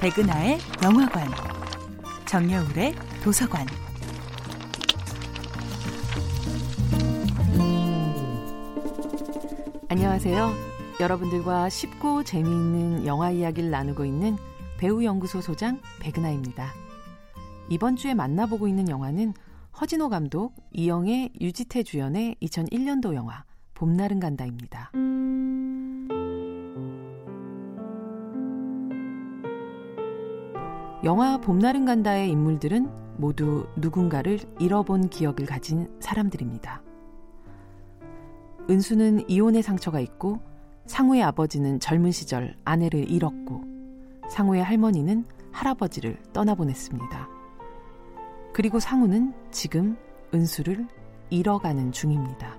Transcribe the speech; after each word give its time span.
백은하의 0.00 0.58
영화관, 0.84 1.26
정여울의 2.26 2.94
도서관. 3.24 3.66
안녕하세요. 9.88 10.52
여러분들과 11.00 11.70
쉽고 11.70 12.24
재미있는 12.24 13.06
영화 13.06 13.30
이야기를 13.30 13.70
나누고 13.70 14.04
있는 14.04 14.36
배우연구소 14.78 15.40
소장 15.40 15.80
백은하입니다. 16.00 16.74
이번 17.70 17.96
주에 17.96 18.12
만나보고 18.12 18.68
있는 18.68 18.90
영화는 18.90 19.32
허진호 19.80 20.10
감독, 20.10 20.54
이영애, 20.72 21.30
유지태 21.40 21.82
주연의 21.82 22.36
2001년도 22.42 23.14
영화 23.14 23.44
봄날은 23.72 24.20
간다입니다. 24.20 24.92
영화 31.04 31.36
봄날은 31.36 31.84
간다의 31.84 32.30
인물들은 32.30 32.88
모두 33.18 33.66
누군가를 33.76 34.38
잃어본 34.58 35.10
기억을 35.10 35.46
가진 35.46 35.88
사람들입니다. 36.00 36.82
은수는 38.68 39.28
이혼의 39.28 39.62
상처가 39.62 40.00
있고 40.00 40.40
상우의 40.86 41.22
아버지는 41.22 41.80
젊은 41.80 42.12
시절 42.12 42.56
아내를 42.64 43.10
잃었고 43.10 43.62
상우의 44.30 44.64
할머니는 44.64 45.24
할아버지를 45.52 46.18
떠나보냈습니다. 46.32 47.28
그리고 48.52 48.80
상우는 48.80 49.34
지금 49.50 49.96
은수를 50.34 50.86
잃어가는 51.30 51.92
중입니다. 51.92 52.56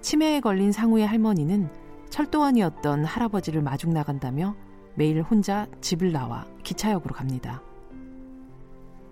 치매에 0.00 0.40
걸린 0.40 0.72
상우의 0.72 1.06
할머니는 1.06 1.68
철도원이었던 2.08 3.04
할아버지를 3.04 3.62
마중 3.62 3.92
나간다며 3.92 4.54
매일 4.98 5.22
혼자 5.22 5.68
집을 5.80 6.10
나와 6.10 6.44
기차역으로 6.64 7.14
갑니다. 7.14 7.62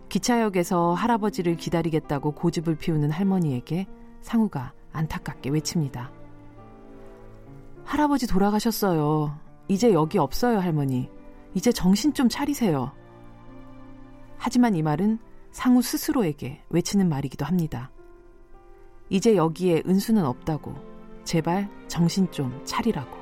기차역에서 0.09 0.95
할아버지를 0.95 1.57
기다리겠다고 1.57 2.33
고집을 2.33 2.75
피우는 2.75 3.13
할머니에게 3.13 3.87
상우가 4.21 4.73
안타깝게 4.93 5.51
외칩니다. 5.51 6.11
할아버지 7.85 8.27
돌아가셨어요. 8.27 9.39
이제 9.69 9.93
여기 9.93 10.19
없어요, 10.19 10.59
할머니. 10.59 11.09
이제 11.55 11.71
정신 11.71 12.13
좀 12.13 12.29
차리세요. 12.29 12.91
하지만 14.39 14.75
이 14.75 14.83
말은 14.83 15.21
상우 15.53 15.83
스스로에게 15.83 16.63
외치는 16.69 17.09
말이기도 17.09 17.45
합니다. 17.45 17.93
이제 19.09 19.37
여기에 19.37 19.85
은수는 19.87 20.27
없다고. 20.27 20.75
제발 21.23 21.71
정신 21.87 22.29
좀 22.33 22.61
차리라고. 22.65 23.16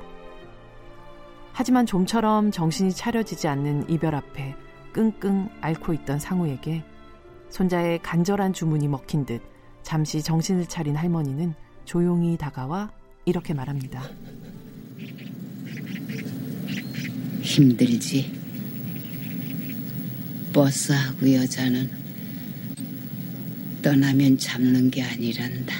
하지만 1.57 1.85
좀처럼 1.85 2.51
정신이 2.51 2.91
차려지지 2.91 3.47
않는 3.47 3.89
이별 3.89 4.13
앞에 4.13 4.53
끙끙 4.91 5.47
앓고 5.61 5.93
있던 5.93 6.19
상우에게 6.19 6.83
손자의 7.49 7.99
간절한 7.99 8.51
주문이 8.51 8.89
먹힌 8.89 9.25
듯 9.25 9.41
잠시 9.81 10.21
정신을 10.21 10.65
차린 10.65 10.97
할머니는 10.97 11.53
조용히 11.85 12.35
다가와 12.35 12.91
이렇게 13.23 13.53
말합니다. 13.53 14.03
힘들지. 17.41 18.33
버스하고 20.51 21.33
여자는 21.35 21.89
떠나면 23.81 24.37
잡는 24.37 24.91
게 24.91 25.03
아니란다. 25.03 25.73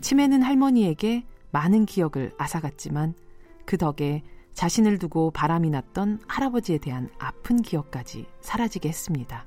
치매는 0.00 0.42
할머니에게 0.42 1.22
많은 1.52 1.86
기억을 1.86 2.32
앗아갔지만 2.38 3.14
그 3.64 3.76
덕에 3.76 4.22
자신을 4.54 4.98
두고 4.98 5.30
바람이 5.30 5.70
났던 5.70 6.20
할아버지에 6.26 6.78
대한 6.78 7.08
아픈 7.18 7.62
기억까지 7.62 8.26
사라지게 8.40 8.88
했습니다. 8.88 9.46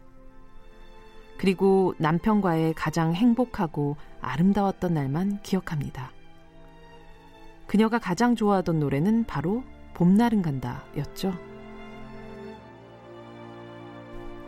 그리고 1.37 1.93
남편과의 1.97 2.73
가장 2.73 3.13
행복하고 3.13 3.97
아름다웠던 4.21 4.93
날만 4.93 5.41
기억합니다. 5.41 6.11
그녀가 7.67 7.99
가장 7.99 8.35
좋아하던 8.35 8.79
노래는 8.79 9.25
바로 9.25 9.63
봄날은 9.93 10.41
간다 10.41 10.83
였죠. 10.97 11.33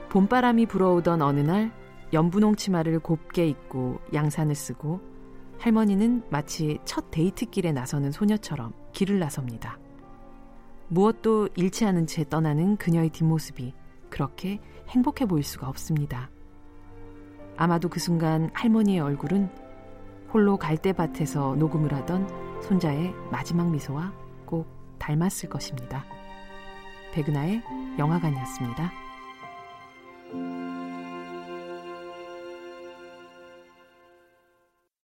봄바람이 0.09 0.67
불어오던 0.67 1.21
어느 1.21 1.41
날 1.41 1.71
연분홍 2.13 2.55
치마를 2.55 2.99
곱게 2.99 3.47
입고 3.47 3.99
양산을 4.13 4.55
쓰고 4.55 5.01
할머니는 5.59 6.23
마치 6.29 6.79
첫 6.85 7.09
데이트길에 7.11 7.71
나서는 7.71 8.11
소녀처럼 8.11 8.73
길을 8.91 9.19
나섭니다. 9.19 9.77
무엇도 10.87 11.49
잃지 11.55 11.85
않은 11.85 12.07
채 12.07 12.23
떠나는 12.27 12.77
그녀의 12.77 13.09
뒷모습이 13.09 13.73
그렇게 14.09 14.59
행복해 14.89 15.25
보일 15.25 15.43
수가 15.43 15.67
없습니다. 15.67 16.29
아마도 17.57 17.89
그 17.89 17.99
순간 17.99 18.49
할머니의 18.53 18.99
얼굴은 18.99 19.49
홀로 20.31 20.57
갈대밭에서 20.57 21.55
녹음을 21.55 21.93
하던 21.93 22.61
손자의 22.61 23.13
마지막 23.31 23.71
미소와 23.71 24.13
꼭 24.45 24.67
닮았을 24.99 25.49
것입니다. 25.49 26.05
백은하의 27.13 27.63
영화관이었습니다. 27.97 29.04